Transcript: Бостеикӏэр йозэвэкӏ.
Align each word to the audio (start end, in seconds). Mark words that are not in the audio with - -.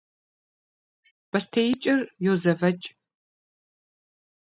Бостеикӏэр 1.29 1.99
йозэвэкӏ. 2.25 2.87